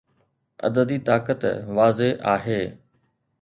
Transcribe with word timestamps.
عددي 0.65 0.97
طاقت 1.07 1.41
واضح 1.77 2.09
آهي. 2.33 2.61